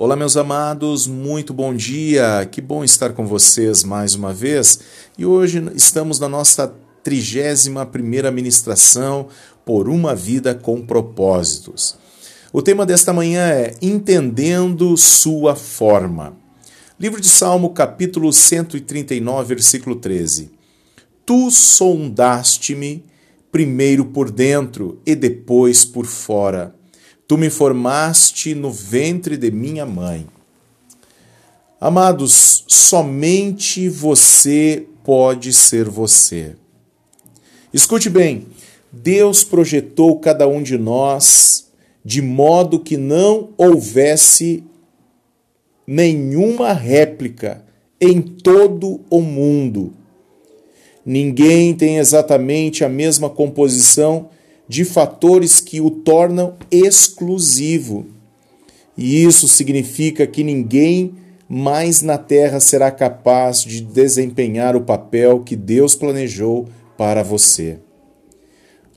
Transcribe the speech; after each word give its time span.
Olá, 0.00 0.14
meus 0.14 0.36
amados, 0.36 1.08
muito 1.08 1.52
bom 1.52 1.74
dia. 1.74 2.48
Que 2.48 2.60
bom 2.60 2.84
estar 2.84 3.14
com 3.14 3.26
vocês 3.26 3.82
mais 3.82 4.14
uma 4.14 4.32
vez. 4.32 4.78
E 5.18 5.26
hoje 5.26 5.60
estamos 5.74 6.20
na 6.20 6.28
nossa 6.28 6.72
31ª 7.04 8.30
ministração 8.30 9.26
por 9.66 9.88
uma 9.88 10.14
vida 10.14 10.54
com 10.54 10.86
propósitos. 10.86 11.98
O 12.52 12.62
tema 12.62 12.86
desta 12.86 13.12
manhã 13.12 13.48
é 13.48 13.74
Entendendo 13.82 14.96
sua 14.96 15.56
forma. 15.56 16.36
Livro 16.96 17.20
de 17.20 17.28
Salmo, 17.28 17.70
capítulo 17.70 18.32
139, 18.32 19.48
versículo 19.48 19.96
13. 19.96 20.52
Tu 21.26 21.50
sondaste-me 21.50 23.04
primeiro 23.50 24.04
por 24.04 24.30
dentro 24.30 25.00
e 25.04 25.16
depois 25.16 25.84
por 25.84 26.06
fora 26.06 26.77
Tu 27.28 27.36
me 27.36 27.50
formaste 27.50 28.54
no 28.54 28.72
ventre 28.72 29.36
de 29.36 29.50
minha 29.50 29.84
mãe. 29.84 30.26
Amados, 31.78 32.64
somente 32.66 33.86
você 33.86 34.86
pode 35.04 35.52
ser 35.52 35.90
você. 35.90 36.56
Escute 37.72 38.08
bem, 38.08 38.46
Deus 38.90 39.44
projetou 39.44 40.18
cada 40.18 40.48
um 40.48 40.62
de 40.62 40.78
nós 40.78 41.68
de 42.02 42.22
modo 42.22 42.80
que 42.80 42.96
não 42.96 43.50
houvesse 43.58 44.64
nenhuma 45.86 46.72
réplica 46.72 47.62
em 48.00 48.22
todo 48.22 49.02
o 49.10 49.20
mundo. 49.20 49.92
Ninguém 51.04 51.74
tem 51.74 51.98
exatamente 51.98 52.84
a 52.84 52.88
mesma 52.88 53.28
composição 53.28 54.30
de 54.68 54.84
fatores 54.84 55.60
que 55.60 55.80
o 55.80 55.90
tornam 55.90 56.56
exclusivo. 56.70 58.06
E 58.96 59.24
isso 59.24 59.48
significa 59.48 60.26
que 60.26 60.44
ninguém 60.44 61.14
mais 61.48 62.02
na 62.02 62.18
terra 62.18 62.60
será 62.60 62.90
capaz 62.90 63.62
de 63.62 63.80
desempenhar 63.80 64.76
o 64.76 64.82
papel 64.82 65.40
que 65.40 65.56
Deus 65.56 65.94
planejou 65.94 66.68
para 66.96 67.22
você. 67.22 67.78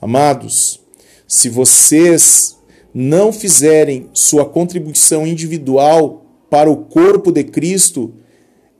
Amados, 0.01 0.81
se 1.27 1.47
vocês 1.47 2.57
não 2.93 3.31
fizerem 3.31 4.09
sua 4.13 4.43
contribuição 4.43 5.25
individual 5.25 6.25
para 6.49 6.69
o 6.69 6.75
corpo 6.75 7.31
de 7.31 7.43
Cristo, 7.45 8.13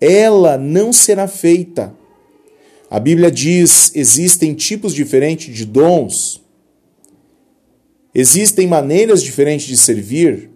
ela 0.02 0.58
não 0.58 0.92
será 0.92 1.28
feita. 1.28 1.96
A 2.90 3.00
Bíblia 3.00 3.32
diz: 3.32 3.92
existem 3.96 4.54
tipos 4.54 4.94
diferentes 4.94 5.56
de 5.56 5.64
dons, 5.64 6.41
Existem 8.14 8.68
maneiras 8.68 9.24
diferentes 9.24 9.68
de 9.68 9.78
servir 9.78 10.50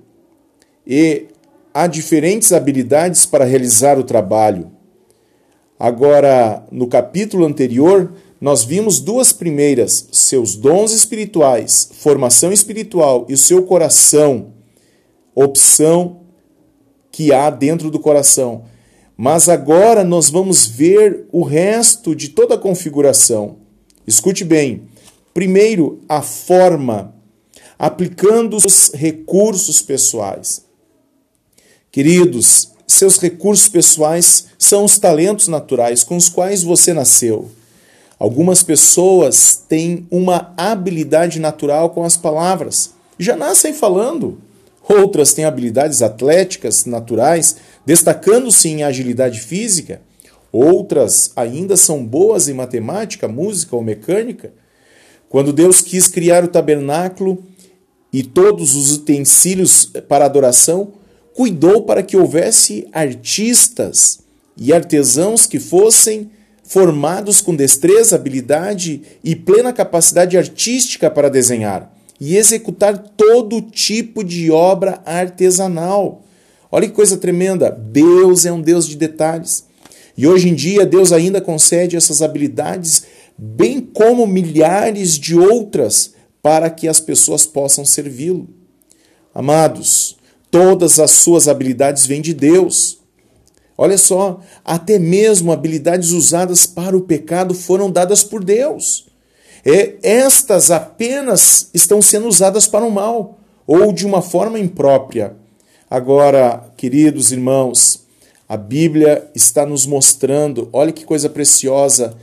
e 0.85 1.27
há 1.73 1.87
diferentes 1.87 2.51
habilidades 2.51 3.25
para 3.25 3.45
realizar 3.45 3.97
o 3.97 4.03
trabalho. 4.03 4.71
Agora, 5.79 6.65
no 6.71 6.87
capítulo 6.87 7.45
anterior, 7.45 8.13
nós 8.41 8.63
vimos 8.63 8.99
duas 8.99 9.31
primeiras: 9.31 10.07
seus 10.11 10.55
dons 10.55 10.91
espirituais, 10.91 11.89
formação 11.93 12.51
espiritual 12.51 13.25
e 13.29 13.33
o 13.33 13.37
seu 13.37 13.63
coração, 13.63 14.53
opção 15.33 16.21
que 17.09 17.31
há 17.31 17.49
dentro 17.49 17.89
do 17.89 17.99
coração. 17.99 18.65
Mas 19.17 19.47
agora 19.47 20.03
nós 20.03 20.29
vamos 20.29 20.67
ver 20.67 21.25
o 21.31 21.41
resto 21.41 22.13
de 22.13 22.29
toda 22.29 22.55
a 22.55 22.57
configuração. 22.57 23.57
Escute 24.05 24.43
bem. 24.43 24.89
Primeiro, 25.33 26.01
a 26.07 26.21
forma 26.21 27.14
aplicando 27.77 28.57
os 28.57 28.91
recursos 28.93 29.81
pessoais. 29.81 30.63
Queridos, 31.91 32.71
seus 32.87 33.17
recursos 33.17 33.67
pessoais 33.67 34.47
são 34.57 34.85
os 34.85 34.97
talentos 34.97 35.47
naturais 35.47 36.03
com 36.03 36.15
os 36.15 36.29
quais 36.29 36.63
você 36.63 36.93
nasceu. 36.93 37.49
Algumas 38.17 38.63
pessoas 38.63 39.63
têm 39.67 40.07
uma 40.09 40.53
habilidade 40.55 41.39
natural 41.39 41.89
com 41.89 42.03
as 42.03 42.15
palavras, 42.15 42.91
já 43.19 43.35
nascem 43.35 43.73
falando. 43.73 44.39
Outras 44.87 45.33
têm 45.33 45.45
habilidades 45.45 46.01
atléticas 46.01 46.85
naturais, 46.85 47.57
destacando-se 47.85 48.69
em 48.69 48.83
agilidade 48.83 49.39
física. 49.39 50.01
Outras 50.51 51.31
ainda 51.35 51.75
são 51.75 52.05
boas 52.05 52.47
em 52.47 52.53
matemática, 52.53 53.27
música 53.27 53.75
ou 53.75 53.81
mecânica. 53.81 54.53
Quando 55.27 55.51
Deus 55.51 55.81
quis 55.81 56.07
criar 56.07 56.43
o 56.43 56.47
tabernáculo, 56.47 57.43
e 58.15 58.23
todos 58.23 58.77
os 58.77 58.93
utensílios 58.93 59.91
para 60.07 60.23
adoração, 60.23 60.93
cuidou 61.33 61.81
para 61.81 62.01
que 62.01 62.15
houvesse 62.15 62.87
artistas 62.93 64.19
e 64.55 64.71
artesãos 64.71 65.45
que 65.45 65.59
fossem 65.59 66.31
formados 66.63 67.41
com 67.41 67.53
destreza, 67.53 68.15
habilidade 68.15 69.01
e 69.21 69.35
plena 69.35 69.73
capacidade 69.73 70.37
artística 70.37 71.11
para 71.11 71.29
desenhar 71.29 71.93
e 72.17 72.37
executar 72.37 72.97
todo 73.17 73.61
tipo 73.61 74.23
de 74.23 74.49
obra 74.49 75.01
artesanal. 75.05 76.23
Olha 76.71 76.87
que 76.87 76.93
coisa 76.93 77.17
tremenda! 77.17 77.69
Deus 77.69 78.45
é 78.45 78.51
um 78.53 78.61
Deus 78.61 78.87
de 78.87 78.95
detalhes. 78.95 79.65
E 80.17 80.25
hoje 80.25 80.47
em 80.47 80.55
dia, 80.55 80.85
Deus 80.85 81.11
ainda 81.11 81.41
concede 81.41 81.97
essas 81.97 82.21
habilidades, 82.21 83.03
bem 83.37 83.81
como 83.81 84.25
milhares 84.25 85.19
de 85.19 85.37
outras 85.37 86.14
para 86.45 86.69
que 86.69 86.87
as 86.87 86.99
pessoas 86.99 87.47
possam 87.47 87.83
servi-lo. 87.83 88.47
Amados, 89.33 90.15
todas 90.51 90.99
as 90.99 91.09
suas 91.09 91.47
habilidades 91.47 92.05
vêm 92.05 92.21
de 92.21 92.35
Deus. 92.35 92.99
Olha 93.75 93.97
só, 93.97 94.39
até 94.63 94.99
mesmo 94.99 95.51
habilidades 95.51 96.11
usadas 96.11 96.67
para 96.67 96.95
o 96.95 97.01
pecado 97.01 97.55
foram 97.55 97.89
dadas 97.89 98.23
por 98.23 98.43
Deus. 98.43 99.07
É, 99.65 99.95
estas 100.03 100.69
apenas 100.69 101.71
estão 101.73 101.99
sendo 101.99 102.27
usadas 102.27 102.67
para 102.67 102.85
o 102.85 102.91
mal 102.91 103.39
ou 103.65 103.91
de 103.91 104.05
uma 104.05 104.21
forma 104.21 104.59
imprópria. 104.59 105.35
Agora, 105.89 106.71
queridos 106.77 107.31
irmãos, 107.31 108.05
a 108.47 108.55
Bíblia 108.55 109.31
está 109.33 109.65
nos 109.65 109.87
mostrando, 109.87 110.69
olha 110.71 110.91
que 110.91 111.05
coisa 111.05 111.27
preciosa, 111.27 112.15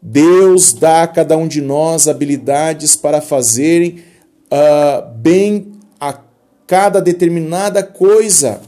Deus 0.00 0.72
dá 0.72 1.02
a 1.02 1.08
cada 1.08 1.36
um 1.36 1.48
de 1.48 1.60
nós 1.60 2.06
habilidades 2.06 2.96
para 2.96 3.20
fazerem 3.20 4.02
uh, 4.46 5.08
bem 5.16 5.72
a 6.00 6.20
cada 6.66 7.00
determinada 7.00 7.82
coisa. 7.82 8.60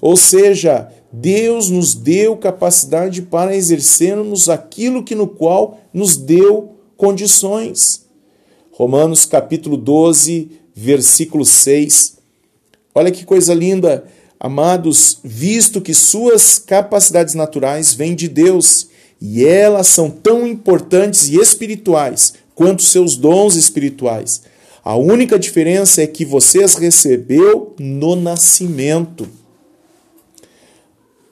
Ou 0.00 0.16
seja, 0.16 0.88
Deus 1.12 1.70
nos 1.70 1.94
deu 1.94 2.36
capacidade 2.36 3.22
para 3.22 3.56
exercermos 3.56 4.48
aquilo 4.48 5.02
que 5.02 5.14
no 5.14 5.26
qual 5.26 5.80
nos 5.92 6.16
deu 6.16 6.76
condições. 6.96 8.06
Romanos 8.72 9.24
capítulo 9.24 9.76
12, 9.76 10.50
versículo 10.74 11.44
6. 11.44 12.18
Olha 12.94 13.10
que 13.10 13.24
coisa 13.24 13.54
linda, 13.54 14.04
amados, 14.38 15.18
visto 15.24 15.80
que 15.80 15.94
suas 15.94 16.58
capacidades 16.58 17.34
naturais 17.34 17.94
vêm 17.94 18.14
de 18.14 18.28
Deus 18.28 18.88
e 19.20 19.44
elas 19.44 19.86
são 19.86 20.10
tão 20.10 20.46
importantes 20.46 21.28
e 21.28 21.36
espirituais 21.36 22.34
quanto 22.54 22.82
seus 22.82 23.16
dons 23.16 23.54
espirituais. 23.54 24.42
A 24.84 24.96
única 24.96 25.38
diferença 25.38 26.02
é 26.02 26.06
que 26.06 26.24
você 26.24 26.62
as 26.62 26.74
recebeu 26.74 27.74
no 27.78 28.14
nascimento. 28.14 29.28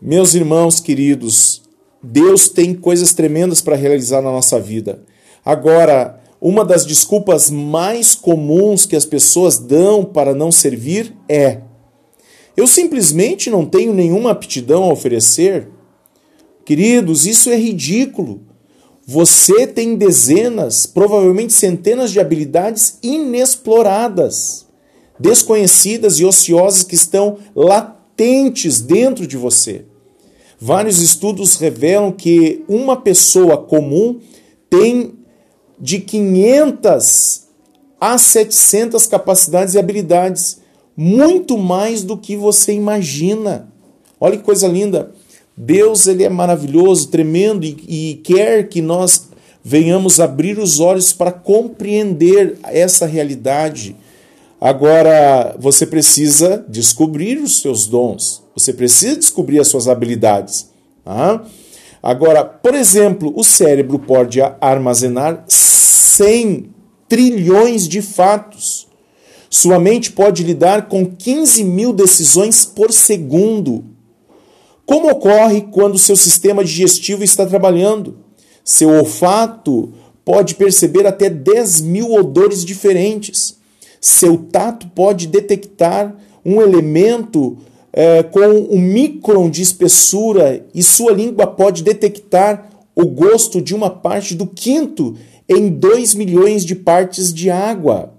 Meus 0.01 0.35
irmãos 0.35 0.81
queridos, 0.81 1.63
Deus 2.03 2.49
tem 2.49 2.75
coisas 2.75 3.15
tremendas 3.15 3.61
para 3.61 3.77
realizar 3.77 4.21
na 4.21 4.31
nossa 4.31 4.61
vida. 4.61 5.03
Agora, 5.45 6.21
uma 6.41 6.65
das 6.65 6.85
desculpas 6.85 7.51
mais 7.51 8.15
comuns 8.15 8.85
que 8.85 8.97
as 8.97 9.07
pessoas 9.07 9.59
dão 9.59 10.05
para 10.05 10.35
não 10.35 10.53
servir 10.53 11.15
é: 11.29 11.61
eu 12.57 12.67
simplesmente 12.67 13.49
não 13.51 13.65
tenho 13.65 13.93
nenhuma 13.93 14.31
aptidão 14.31 14.85
a 14.85 14.93
oferecer. 14.93 15.69
Queridos, 16.65 17.27
isso 17.27 17.51
é 17.51 17.57
ridículo. 17.57 18.41
Você 19.07 19.67
tem 19.67 19.97
dezenas, 19.97 20.87
provavelmente 20.87 21.53
centenas 21.53 22.11
de 22.11 22.19
habilidades 22.19 22.99
inexploradas, 23.03 24.67
desconhecidas 25.19 26.19
e 26.19 26.25
ociosas 26.25 26.83
que 26.83 26.95
estão 26.95 27.39
latentes 27.55 28.81
dentro 28.81 29.27
de 29.27 29.37
você. 29.37 29.85
Vários 30.59 31.03
estudos 31.03 31.57
revelam 31.57 32.11
que 32.11 32.65
uma 32.67 32.97
pessoa 32.97 33.59
comum 33.59 34.19
tem 34.71 35.13
de 35.79 35.99
500 35.99 37.43
a 38.01 38.17
700 38.17 39.07
capacidades 39.07 39.75
e 39.75 39.79
habilidades, 39.79 40.61
muito 40.97 41.59
mais 41.59 42.03
do 42.03 42.17
que 42.17 42.37
você 42.37 42.73
imagina. 42.73 43.69
Olha 44.19 44.39
que 44.39 44.43
coisa 44.43 44.67
linda. 44.67 45.13
Deus 45.57 46.07
ele 46.07 46.25
é 46.25 46.29
maravilhoso, 46.29 47.09
tremendo 47.09 47.65
e, 47.65 47.77
e 47.89 48.15
quer 48.17 48.69
que 48.69 48.83
nós 48.83 49.29
venhamos 49.63 50.21
abrir 50.21 50.59
os 50.59 50.81
olhos 50.81 51.13
para 51.13 51.33
compreender 51.33 52.59
essa 52.65 53.07
realidade. 53.07 53.97
Agora, 54.61 55.57
você 55.59 55.87
precisa 55.87 56.65
descobrir 56.69 57.39
os 57.39 57.61
seus 57.61 57.87
dons, 57.87 58.43
você 58.55 58.73
precisa 58.73 59.17
descobrir 59.17 59.61
as 59.61 59.69
suas 59.69 59.89
habilidades. 59.89 60.71
Tá? 61.05 61.45
Agora, 62.03 62.45
por 62.45 62.75
exemplo, 62.75 63.33
o 63.37 63.45
cérebro 63.45 63.99
pode 63.99 64.41
armazenar 64.61 65.45
100 65.49 66.71
trilhões 67.09 67.89
de 67.89 68.03
fatos. 68.03 68.87
Sua 69.49 69.79
mente 69.79 70.13
pode 70.13 70.43
lidar 70.43 70.89
com 70.89 71.07
15 71.07 71.65
mil 71.65 71.93
decisões 71.93 72.65
por 72.65 72.93
segundo. 72.93 73.85
Como 74.87 75.11
ocorre 75.11 75.63
quando 75.71 75.99
seu 75.99 76.17
sistema 76.17 76.63
digestivo 76.63 77.25
está 77.25 77.47
trabalhando? 77.47 78.19
Seu 78.63 78.91
olfato 78.91 79.93
pode 80.25 80.55
perceber 80.55 81.07
até 81.07 81.29
10 81.31 81.81
mil 81.83 82.13
odores 82.13 82.65
diferentes. 82.65 83.59
Seu 84.01 84.37
tato 84.37 84.87
pode 84.89 85.27
detectar 85.27 86.15
um 86.45 86.61
elemento 86.61 87.57
é, 87.93 88.23
com 88.23 88.41
um 88.71 88.79
micron 88.79 89.49
de 89.49 89.63
espessura 89.63 90.65
e 90.75 90.83
sua 90.83 91.13
língua 91.13 91.47
pode 91.47 91.83
detectar 91.83 92.71
o 92.95 93.07
gosto 93.07 93.63
de 93.63 93.75
uma 93.75 93.89
parte 93.89 94.35
do 94.35 94.47
quinto 94.47 95.17
em 95.49 95.69
2 95.69 96.15
milhões 96.15 96.65
de 96.65 96.75
partes 96.75 97.33
de 97.33 97.51
água. 97.51 98.13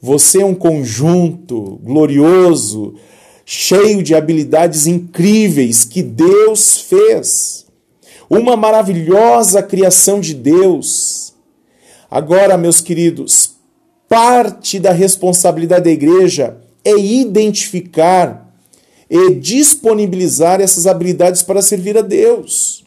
Você 0.00 0.40
é 0.40 0.46
um 0.46 0.54
conjunto 0.54 1.78
glorioso, 1.82 2.94
cheio 3.52 4.00
de 4.00 4.14
habilidades 4.14 4.86
incríveis 4.86 5.84
que 5.84 6.04
Deus 6.04 6.82
fez. 6.82 7.66
Uma 8.30 8.56
maravilhosa 8.56 9.60
criação 9.60 10.20
de 10.20 10.34
Deus. 10.34 11.34
Agora, 12.08 12.56
meus 12.56 12.80
queridos, 12.80 13.56
parte 14.08 14.78
da 14.78 14.92
responsabilidade 14.92 15.86
da 15.86 15.90
igreja 15.90 16.58
é 16.84 16.96
identificar 16.96 18.54
e 19.10 19.34
disponibilizar 19.34 20.60
essas 20.60 20.86
habilidades 20.86 21.42
para 21.42 21.60
servir 21.60 21.98
a 21.98 22.02
Deus. 22.02 22.84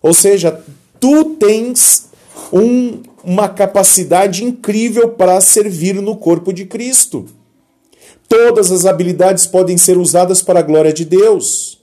Ou 0.00 0.14
seja, 0.14 0.62
tu 1.00 1.34
tens 1.34 2.10
um, 2.52 3.02
uma 3.24 3.48
capacidade 3.48 4.44
incrível 4.44 5.08
para 5.08 5.40
servir 5.40 5.96
no 5.96 6.16
corpo 6.16 6.52
de 6.52 6.64
Cristo. 6.64 7.39
Todas 8.30 8.70
as 8.70 8.86
habilidades 8.86 9.44
podem 9.44 9.76
ser 9.76 9.98
usadas 9.98 10.40
para 10.40 10.60
a 10.60 10.62
glória 10.62 10.92
de 10.92 11.04
Deus. 11.04 11.80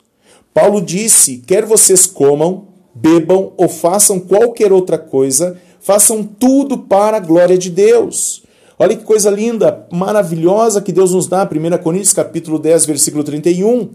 Paulo 0.54 0.80
disse: 0.80 1.44
quer 1.46 1.66
vocês 1.66 2.06
comam, 2.06 2.70
bebam 2.96 3.52
ou 3.58 3.68
façam 3.68 4.18
qualquer 4.18 4.72
outra 4.72 4.98
coisa, 4.98 5.60
façam 5.82 6.24
tudo 6.24 6.78
para 6.78 7.18
a 7.18 7.20
glória 7.20 7.58
de 7.58 7.70
Deus. 7.70 8.44
Olha 8.80 8.96
que 8.96 9.04
coisa 9.04 9.30
linda, 9.30 9.86
maravilhosa 9.92 10.82
que 10.82 10.94
Deus 10.94 11.12
nos 11.12 11.28
dá, 11.28 11.44
1 11.44 11.84
Coríntios 11.84 12.14
capítulo 12.14 12.58
10, 12.58 12.86
versículo 12.86 13.26
31. 13.26 13.90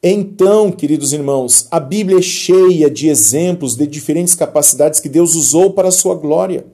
Então, 0.00 0.70
queridos 0.70 1.12
irmãos, 1.12 1.66
a 1.72 1.80
Bíblia 1.80 2.20
é 2.20 2.22
cheia 2.22 2.88
de 2.88 3.08
exemplos 3.08 3.74
de 3.74 3.84
diferentes 3.88 4.36
capacidades 4.36 5.00
que 5.00 5.08
Deus 5.08 5.34
usou 5.34 5.72
para 5.72 5.88
a 5.88 5.92
sua 5.92 6.14
glória. 6.14 6.64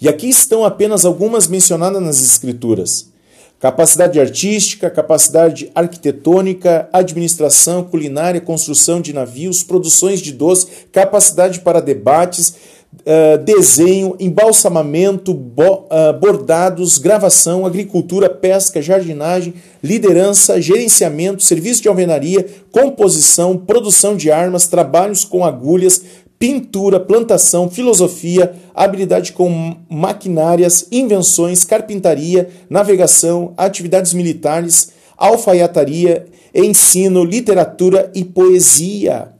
E 0.00 0.08
aqui 0.08 0.28
estão 0.28 0.64
apenas 0.64 1.04
algumas 1.04 1.48
mencionadas 1.48 2.00
nas 2.00 2.22
Escrituras: 2.22 3.10
capacidade 3.60 4.20
artística, 4.20 4.88
capacidade 4.88 5.70
arquitetônica, 5.74 6.88
administração, 6.92 7.82
culinária, 7.82 8.40
construção 8.40 9.00
de 9.00 9.12
navios, 9.12 9.62
produções 9.62 10.20
de 10.20 10.32
doce, 10.32 10.66
capacidade 10.92 11.60
para 11.60 11.80
debates, 11.80 12.54
uh, 13.00 13.38
desenho, 13.44 14.14
embalsamamento, 14.20 15.34
bo, 15.34 15.86
uh, 15.90 16.18
bordados, 16.20 16.98
gravação, 16.98 17.66
agricultura, 17.66 18.30
pesca, 18.30 18.80
jardinagem, 18.80 19.54
liderança, 19.82 20.60
gerenciamento, 20.60 21.42
serviço 21.42 21.82
de 21.82 21.88
alvenaria, 21.88 22.46
composição, 22.70 23.56
produção 23.56 24.16
de 24.16 24.30
armas, 24.30 24.68
trabalhos 24.68 25.24
com 25.24 25.44
agulhas, 25.44 26.02
pintura, 26.38 27.00
plantação, 27.00 27.68
filosofia, 27.68 28.54
habilidade 28.74 29.32
com 29.32 29.76
maquinárias, 29.90 30.86
invenções, 30.92 31.64
carpintaria, 31.64 32.48
navegação, 32.70 33.52
atividades 33.56 34.14
militares, 34.14 34.92
alfaiataria, 35.16 36.26
ensino, 36.54 37.24
literatura 37.24 38.10
e 38.14 38.24
poesia. 38.24 39.32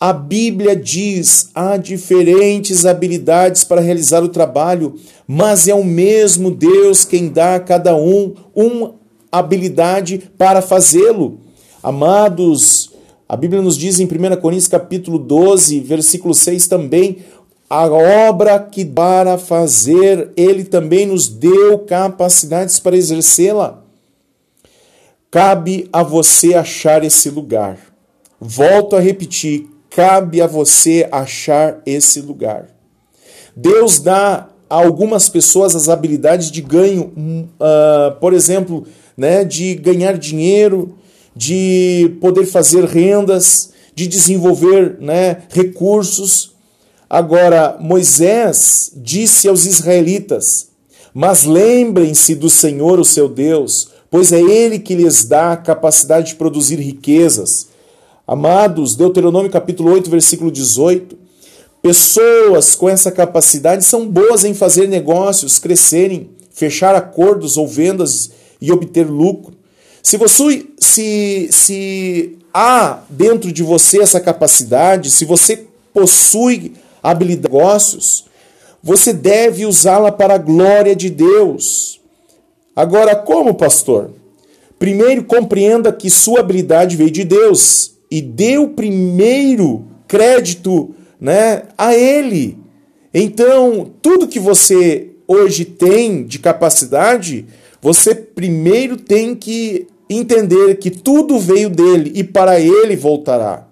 A 0.00 0.12
Bíblia 0.12 0.74
diz 0.74 1.50
há 1.54 1.76
diferentes 1.76 2.84
habilidades 2.84 3.62
para 3.62 3.80
realizar 3.80 4.22
o 4.22 4.28
trabalho, 4.28 4.96
mas 5.26 5.68
é 5.68 5.74
o 5.74 5.84
mesmo 5.84 6.50
Deus 6.50 7.04
quem 7.04 7.28
dá 7.28 7.54
a 7.54 7.60
cada 7.60 7.96
um 7.96 8.34
uma 8.54 8.96
habilidade 9.30 10.30
para 10.36 10.60
fazê-lo. 10.60 11.38
Amados, 11.82 12.90
a 13.28 13.36
Bíblia 13.36 13.62
nos 13.62 13.76
diz 13.76 14.00
em 14.00 14.04
1 14.04 14.36
Coríntios 14.40 14.68
capítulo 14.68 15.18
12, 15.18 15.80
versículo 15.80 16.34
6 16.34 16.66
também, 16.66 17.18
a 17.68 17.86
obra 17.86 18.58
que 18.58 18.84
para 18.84 19.38
fazer, 19.38 20.30
ele 20.36 20.64
também 20.64 21.06
nos 21.06 21.26
deu 21.28 21.78
capacidades 21.78 22.78
para 22.78 22.96
exercê-la. 22.96 23.82
Cabe 25.30 25.88
a 25.92 26.02
você 26.02 26.54
achar 26.54 27.02
esse 27.02 27.30
lugar. 27.30 27.78
Volto 28.38 28.94
a 28.94 29.00
repetir, 29.00 29.66
cabe 29.88 30.42
a 30.42 30.46
você 30.46 31.08
achar 31.10 31.80
esse 31.86 32.20
lugar. 32.20 32.68
Deus 33.56 33.98
dá 34.00 34.48
a 34.68 34.76
algumas 34.76 35.28
pessoas 35.28 35.74
as 35.74 35.88
habilidades 35.88 36.50
de 36.50 36.60
ganho, 36.60 37.12
uh, 37.16 38.14
por 38.20 38.34
exemplo, 38.34 38.86
né, 39.16 39.44
de 39.44 39.74
ganhar 39.74 40.18
dinheiro, 40.18 40.94
de 41.34 42.16
poder 42.20 42.46
fazer 42.46 42.84
rendas, 42.84 43.70
de 43.94 44.06
desenvolver 44.06 44.98
né, 45.00 45.42
recursos. 45.50 46.52
Agora, 47.08 47.76
Moisés 47.80 48.92
disse 48.96 49.48
aos 49.48 49.66
israelitas: 49.66 50.68
Mas 51.12 51.44
lembrem-se 51.44 52.34
do 52.34 52.48
Senhor, 52.48 52.98
o 52.98 53.04
seu 53.04 53.28
Deus, 53.28 53.88
pois 54.10 54.32
é 54.32 54.40
Ele 54.40 54.78
que 54.78 54.94
lhes 54.94 55.24
dá 55.24 55.52
a 55.52 55.56
capacidade 55.56 56.28
de 56.28 56.34
produzir 56.36 56.76
riquezas 56.76 57.74
Amados, 58.26 58.96
Deuteronômio 58.96 59.50
capítulo 59.50 59.92
8, 59.92 60.08
versículo 60.08 60.50
18. 60.50 61.14
Pessoas 61.82 62.74
com 62.74 62.88
essa 62.88 63.12
capacidade 63.12 63.84
são 63.84 64.08
boas 64.08 64.44
em 64.44 64.54
fazer 64.54 64.88
negócios 64.88 65.58
crescerem, 65.58 66.30
fechar 66.50 66.94
acordos 66.94 67.58
ou 67.58 67.68
vendas 67.68 68.30
e 68.62 68.72
obter 68.72 69.06
lucro. 69.06 69.53
Se 70.04 70.18
você 70.18 70.66
se, 70.78 71.48
se 71.50 72.38
há 72.52 73.02
dentro 73.08 73.50
de 73.50 73.62
você 73.62 74.02
essa 74.02 74.20
capacidade, 74.20 75.10
se 75.10 75.24
você 75.24 75.64
possui 75.94 76.74
habilidade 77.02 77.48
de 77.48 77.48
negócios, 77.54 78.26
você 78.82 79.14
deve 79.14 79.64
usá-la 79.64 80.12
para 80.12 80.34
a 80.34 80.38
glória 80.38 80.94
de 80.94 81.08
Deus. 81.08 82.02
Agora, 82.76 83.16
como, 83.16 83.54
pastor? 83.54 84.10
Primeiro, 84.78 85.24
compreenda 85.24 85.90
que 85.90 86.10
sua 86.10 86.40
habilidade 86.40 86.96
veio 86.96 87.10
de 87.10 87.24
Deus 87.24 87.94
e 88.10 88.20
dê 88.20 88.58
o 88.58 88.68
primeiro 88.68 89.86
crédito 90.06 90.94
né, 91.18 91.62
a 91.78 91.96
ele. 91.96 92.58
Então, 93.12 93.90
tudo 94.02 94.28
que 94.28 94.38
você 94.38 95.12
hoje 95.26 95.64
tem 95.64 96.24
de 96.24 96.38
capacidade, 96.38 97.46
você 97.80 98.14
primeiro 98.14 98.98
tem 98.98 99.34
que 99.34 99.86
entender 100.08 100.76
que 100.76 100.90
tudo 100.90 101.38
veio 101.38 101.70
dele 101.70 102.12
e 102.14 102.22
para 102.24 102.60
ele 102.60 102.96
voltará. 102.96 103.66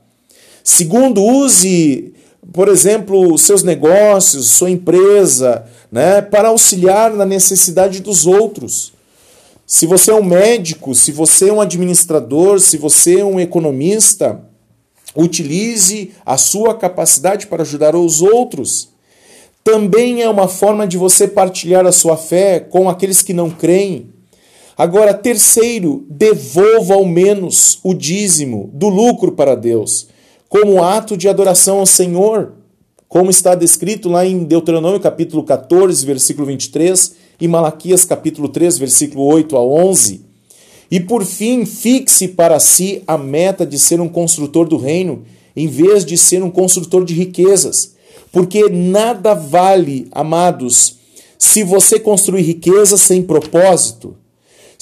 Segundo, 0.64 1.22
use, 1.22 2.14
por 2.52 2.68
exemplo, 2.68 3.36
seus 3.38 3.62
negócios, 3.62 4.46
sua 4.48 4.70
empresa, 4.70 5.64
né, 5.90 6.22
para 6.22 6.48
auxiliar 6.48 7.12
na 7.12 7.24
necessidade 7.24 8.00
dos 8.00 8.26
outros. 8.26 8.92
Se 9.66 9.86
você 9.86 10.10
é 10.10 10.14
um 10.14 10.24
médico, 10.24 10.94
se 10.94 11.12
você 11.12 11.48
é 11.48 11.52
um 11.52 11.60
administrador, 11.60 12.60
se 12.60 12.76
você 12.76 13.20
é 13.20 13.24
um 13.24 13.40
economista, 13.40 14.40
utilize 15.16 16.12
a 16.24 16.36
sua 16.36 16.74
capacidade 16.74 17.46
para 17.46 17.62
ajudar 17.62 17.94
os 17.94 18.22
outros. 18.22 18.88
Também 19.64 20.22
é 20.22 20.28
uma 20.28 20.48
forma 20.48 20.86
de 20.86 20.96
você 20.96 21.28
partilhar 21.28 21.86
a 21.86 21.92
sua 21.92 22.16
fé 22.16 22.60
com 22.60 22.88
aqueles 22.88 23.22
que 23.22 23.32
não 23.32 23.48
creem. 23.48 24.10
Agora, 24.76 25.12
terceiro, 25.12 26.04
devolva 26.08 26.94
ao 26.94 27.04
menos 27.04 27.78
o 27.82 27.92
dízimo 27.92 28.70
do 28.72 28.88
lucro 28.88 29.32
para 29.32 29.54
Deus, 29.54 30.08
como 30.48 30.82
ato 30.82 31.16
de 31.16 31.28
adoração 31.28 31.78
ao 31.80 31.86
Senhor, 31.86 32.54
como 33.06 33.30
está 33.30 33.54
descrito 33.54 34.08
lá 34.08 34.24
em 34.24 34.44
Deuteronômio 34.44 34.98
capítulo 34.98 35.44
14, 35.44 36.06
versículo 36.06 36.46
23 36.46 37.14
e 37.38 37.46
Malaquias 37.46 38.06
capítulo 38.06 38.48
3, 38.48 38.78
versículo 38.78 39.24
8 39.24 39.56
a 39.56 39.60
11. 39.60 40.22
E 40.90 41.00
por 41.00 41.24
fim, 41.24 41.66
fixe 41.66 42.28
para 42.28 42.58
si 42.58 43.02
a 43.06 43.18
meta 43.18 43.66
de 43.66 43.78
ser 43.78 44.00
um 44.00 44.08
construtor 44.08 44.66
do 44.66 44.78
reino, 44.78 45.24
em 45.54 45.66
vez 45.66 46.04
de 46.04 46.16
ser 46.16 46.42
um 46.42 46.50
construtor 46.50 47.04
de 47.04 47.12
riquezas. 47.12 47.94
Porque 48.30 48.68
nada 48.70 49.34
vale, 49.34 50.08
amados, 50.12 50.96
Se 51.38 51.64
você 51.64 51.98
construir 51.98 52.42
riqueza 52.42 52.96
sem 52.96 53.20
propósito, 53.20 54.16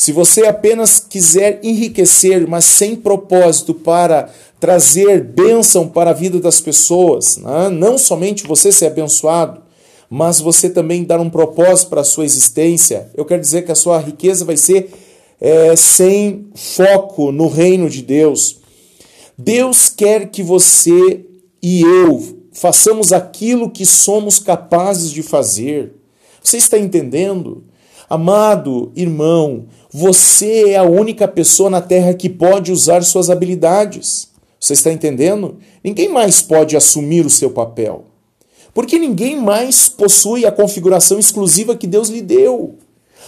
se 0.00 0.12
você 0.12 0.47
apenas 0.47 0.99
quiser 0.99 1.61
enriquecer, 1.62 2.49
mas 2.49 2.64
sem 2.64 2.97
propósito 2.97 3.75
para 3.75 4.30
trazer 4.59 5.23
bênção 5.23 5.87
para 5.87 6.09
a 6.09 6.14
vida 6.14 6.40
das 6.40 6.59
pessoas, 6.59 7.37
né? 7.37 7.69
não 7.69 7.99
somente 7.99 8.47
você 8.47 8.73
ser 8.73 8.87
abençoado, 8.87 9.61
mas 10.09 10.40
você 10.40 10.71
também 10.71 11.04
dar 11.04 11.21
um 11.21 11.28
propósito 11.28 11.90
para 11.90 12.00
a 12.00 12.04
sua 12.04 12.25
existência, 12.25 13.11
eu 13.14 13.26
quero 13.26 13.42
dizer 13.42 13.61
que 13.61 13.73
a 13.73 13.75
sua 13.75 13.99
riqueza 13.99 14.42
vai 14.42 14.57
ser 14.57 14.90
é, 15.38 15.76
sem 15.76 16.47
foco 16.54 17.30
no 17.30 17.47
reino 17.47 17.90
de 17.90 18.00
Deus. 18.00 18.59
Deus 19.37 19.90
quer 19.90 20.30
que 20.30 20.42
você 20.42 21.26
e 21.62 21.83
eu 21.83 22.38
façamos 22.54 23.12
aquilo 23.12 23.69
que 23.69 23.85
somos 23.85 24.38
capazes 24.38 25.11
de 25.11 25.23
fazer. 25.23 25.92
Você 26.42 26.57
está 26.57 26.78
entendendo? 26.78 27.64
Amado 28.11 28.90
irmão, 28.97 29.69
você 29.92 30.70
é 30.70 30.76
a 30.76 30.85
única 30.85 31.26
pessoa 31.26 31.68
na 31.68 31.80
Terra 31.80 32.14
que 32.14 32.28
pode 32.28 32.70
usar 32.70 33.02
suas 33.02 33.28
habilidades. 33.28 34.28
Você 34.59 34.75
está 34.75 34.92
entendendo? 34.92 35.56
Ninguém 35.82 36.09
mais 36.09 36.40
pode 36.40 36.76
assumir 36.76 37.26
o 37.26 37.30
seu 37.30 37.50
papel. 37.50 38.04
Porque 38.73 38.99
ninguém 38.99 39.37
mais 39.37 39.88
possui 39.88 40.47
a 40.47 40.52
configuração 40.52 41.18
exclusiva 41.18 41.76
que 41.76 41.87
Deus 41.87 42.09
lhe 42.09 42.23
deu. 42.23 42.76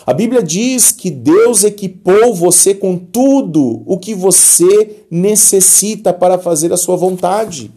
A 0.07 0.13
Bíblia 0.13 0.43
diz 0.43 0.93
que 0.93 1.11
Deus 1.11 1.65
equipou 1.65 2.35
você 2.35 2.75
com 2.75 2.97
tudo 2.97 3.83
o 3.87 3.99
que 3.99 4.15
você 4.15 5.05
necessita 5.11 6.13
para 6.13 6.39
fazer 6.39 6.73
a 6.73 6.77
sua 6.77 6.97
vontade. 6.97 7.73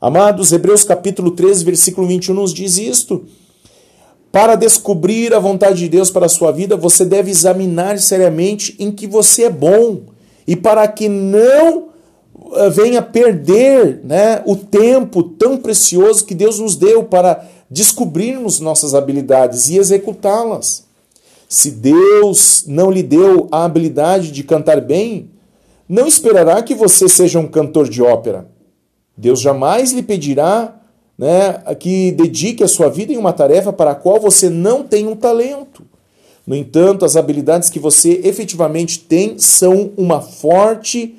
Amados, 0.00 0.50
Hebreus 0.50 0.82
capítulo 0.82 1.30
13, 1.30 1.64
versículo 1.64 2.06
21 2.08 2.34
nos 2.34 2.52
diz 2.52 2.78
isto. 2.78 3.24
Para 4.32 4.56
descobrir 4.56 5.34
a 5.34 5.38
vontade 5.38 5.80
de 5.80 5.90
Deus 5.90 6.10
para 6.10 6.24
a 6.24 6.28
sua 6.30 6.50
vida, 6.50 6.74
você 6.74 7.04
deve 7.04 7.30
examinar 7.30 7.98
seriamente 7.98 8.74
em 8.78 8.90
que 8.90 9.06
você 9.06 9.44
é 9.44 9.50
bom 9.50 10.04
e 10.46 10.56
para 10.56 10.88
que 10.88 11.06
não 11.06 11.90
eh, 12.54 12.70
venha 12.70 13.02
perder 13.02 14.00
né, 14.02 14.42
o 14.46 14.56
tempo 14.56 15.22
tão 15.22 15.58
precioso 15.58 16.24
que 16.24 16.34
Deus 16.34 16.58
nos 16.58 16.76
deu 16.76 17.04
para 17.04 17.46
descobrirmos 17.70 18.58
nossas 18.58 18.94
habilidades 18.94 19.68
e 19.68 19.76
executá-las. 19.76 20.84
Se 21.46 21.70
Deus 21.70 22.64
não 22.66 22.90
lhe 22.90 23.02
deu 23.02 23.48
a 23.52 23.66
habilidade 23.66 24.32
de 24.32 24.42
cantar 24.42 24.80
bem, 24.80 25.28
não 25.86 26.06
esperará 26.06 26.62
que 26.62 26.74
você 26.74 27.06
seja 27.06 27.38
um 27.38 27.46
cantor 27.46 27.86
de 27.86 28.02
ópera. 28.02 28.48
Deus 29.14 29.42
jamais 29.42 29.92
lhe 29.92 30.02
pedirá 30.02 30.81
né, 31.22 31.76
que 31.78 32.10
dedique 32.10 32.64
a 32.64 32.68
sua 32.68 32.88
vida 32.88 33.12
em 33.12 33.16
uma 33.16 33.32
tarefa 33.32 33.72
para 33.72 33.92
a 33.92 33.94
qual 33.94 34.18
você 34.18 34.50
não 34.50 34.82
tem 34.82 35.06
um 35.06 35.14
talento. 35.14 35.84
No 36.44 36.56
entanto, 36.56 37.04
as 37.04 37.14
habilidades 37.14 37.70
que 37.70 37.78
você 37.78 38.20
efetivamente 38.24 38.98
tem 38.98 39.38
são 39.38 39.92
uma 39.96 40.20
forte 40.20 41.14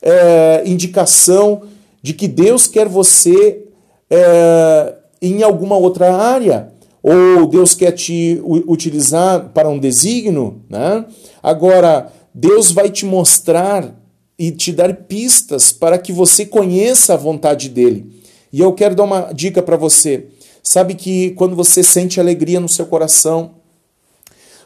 é, 0.00 0.62
indicação 0.64 1.62
de 2.00 2.14
que 2.14 2.28
Deus 2.28 2.68
quer 2.68 2.86
você 2.86 3.64
é, 4.08 4.94
em 5.20 5.42
alguma 5.42 5.76
outra 5.76 6.14
área, 6.14 6.72
ou 7.02 7.44
Deus 7.48 7.74
quer 7.74 7.90
te 7.90 8.40
utilizar 8.44 9.48
para 9.48 9.68
um 9.68 9.80
desígnio. 9.80 10.62
Né? 10.70 11.04
Agora, 11.42 12.12
Deus 12.32 12.70
vai 12.70 12.90
te 12.90 13.04
mostrar 13.04 13.92
e 14.38 14.52
te 14.52 14.70
dar 14.70 14.94
pistas 14.94 15.72
para 15.72 15.98
que 15.98 16.12
você 16.12 16.46
conheça 16.46 17.14
a 17.14 17.16
vontade 17.16 17.68
dele. 17.68 18.18
E 18.52 18.60
eu 18.60 18.72
quero 18.72 18.94
dar 18.94 19.04
uma 19.04 19.32
dica 19.32 19.62
para 19.62 19.76
você. 19.76 20.26
Sabe 20.62 20.94
que 20.94 21.30
quando 21.30 21.56
você 21.56 21.82
sente 21.82 22.20
alegria 22.20 22.60
no 22.60 22.68
seu 22.68 22.86
coração, 22.86 23.52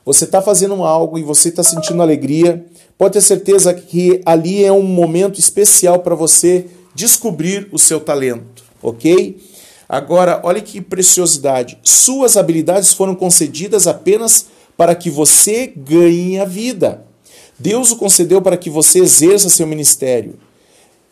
você 0.05 0.25
está 0.25 0.43
fazendo 0.43 0.83
algo 0.83 1.19
e 1.19 1.23
você 1.23 1.49
está 1.49 1.63
sentindo 1.63 2.03
alegria, 2.03 2.65
pode 2.99 3.15
ter 3.15 3.21
certeza 3.21 3.73
que 3.73 4.21
ali 4.25 4.65
é 4.65 4.73
um 4.73 4.83
momento 4.83 5.39
especial 5.39 6.01
para 6.01 6.15
você 6.15 6.67
descobrir 6.95 7.69
o 7.71 7.79
seu 7.79 8.01
talento, 8.01 8.65
ok? 8.83 9.41
Agora, 9.89 10.41
olha 10.43 10.61
que 10.61 10.81
preciosidade. 10.81 11.79
Suas 11.85 12.37
habilidades 12.37 12.95
foram 12.95 13.15
concedidas 13.15 13.87
apenas 13.87 14.47
para 14.77 14.95
que 14.95 15.11
você 15.11 15.73
ganhe 15.77 16.39
a 16.39 16.45
vida. 16.45 17.05
Deus 17.59 17.93
o 17.93 17.97
concedeu 17.97 18.43
para 18.43 18.57
que 18.57 18.71
você 18.71 19.01
exerça 19.01 19.49
seu 19.49 19.67
ministério. 19.67 20.35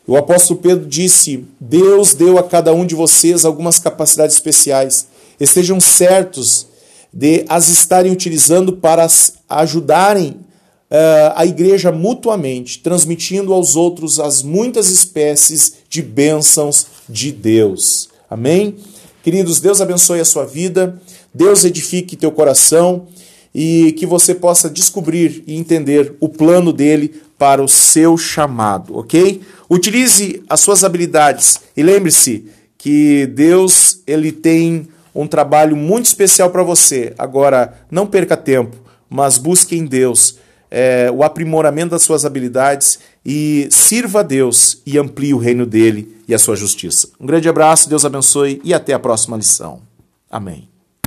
O 0.07 0.17
apóstolo 0.17 0.59
Pedro 0.59 0.87
disse: 0.87 1.45
Deus 1.59 2.13
deu 2.13 2.37
a 2.37 2.43
cada 2.43 2.73
um 2.73 2.85
de 2.85 2.95
vocês 2.95 3.45
algumas 3.45 3.79
capacidades 3.79 4.35
especiais. 4.35 5.07
Estejam 5.39 5.79
certos 5.79 6.67
de 7.13 7.45
as 7.49 7.67
estarem 7.67 8.11
utilizando 8.11 8.73
para 8.73 9.07
ajudarem 9.49 10.29
uh, 10.29 11.33
a 11.35 11.45
igreja 11.45 11.91
mutuamente, 11.91 12.79
transmitindo 12.79 13.53
aos 13.53 13.75
outros 13.75 14.19
as 14.19 14.41
muitas 14.41 14.89
espécies 14.89 15.73
de 15.89 16.01
bênçãos 16.01 16.87
de 17.07 17.31
Deus. 17.31 18.09
Amém? 18.29 18.75
Queridos, 19.23 19.59
Deus 19.59 19.81
abençoe 19.81 20.19
a 20.19 20.25
sua 20.25 20.45
vida, 20.45 20.99
Deus 21.33 21.63
edifique 21.63 22.15
teu 22.15 22.31
coração 22.31 23.07
e 23.53 23.91
que 23.93 24.05
você 24.05 24.33
possa 24.33 24.69
descobrir 24.69 25.43
e 25.45 25.57
entender 25.57 26.15
o 26.19 26.29
plano 26.29 26.71
dele 26.71 27.21
para 27.37 27.61
o 27.61 27.67
seu 27.67 28.17
chamado, 28.17 28.97
ok? 28.97 29.41
Utilize 29.69 30.43
as 30.49 30.59
suas 30.59 30.83
habilidades 30.83 31.59
e 31.75 31.83
lembre-se 31.83 32.45
que 32.77 33.25
Deus 33.27 34.01
ele 34.07 34.31
tem 34.31 34.87
um 35.13 35.27
trabalho 35.27 35.75
muito 35.75 36.05
especial 36.05 36.49
para 36.49 36.63
você. 36.63 37.13
Agora, 37.17 37.85
não 37.89 38.07
perca 38.07 38.37
tempo, 38.37 38.77
mas 39.09 39.37
busque 39.37 39.75
em 39.75 39.85
Deus 39.85 40.37
é, 40.71 41.11
o 41.13 41.21
aprimoramento 41.21 41.91
das 41.91 42.01
suas 42.01 42.23
habilidades 42.23 42.99
e 43.25 43.67
sirva 43.69 44.21
a 44.21 44.23
Deus 44.23 44.81
e 44.85 44.97
amplie 44.97 45.33
o 45.33 45.37
reino 45.37 45.65
dele 45.65 46.15
e 46.27 46.33
a 46.33 46.39
sua 46.39 46.55
justiça. 46.55 47.09
Um 47.19 47.25
grande 47.25 47.49
abraço, 47.49 47.89
Deus 47.89 48.05
abençoe 48.05 48.61
e 48.63 48.73
até 48.73 48.93
a 48.93 48.99
próxima 48.99 49.35
lição. 49.35 49.81
Amém. 50.29 50.70